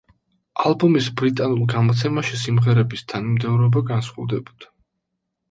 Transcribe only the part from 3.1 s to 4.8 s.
თანმიმდევრობა განსხვავდებოდა.